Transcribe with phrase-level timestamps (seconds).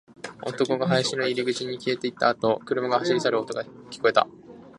[0.47, 4.27] 男が林の入り口に消えていったあと、車が走り去る音が聞こえた